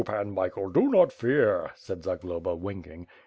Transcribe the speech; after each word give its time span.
Pan 0.03 0.31
Michael, 0.31 0.71
do 0.71 0.89
not 0.89 1.13
fear," 1.13 1.69
said 1.75 2.01
Zagloba, 2.03 2.55
winking. 2.55 3.05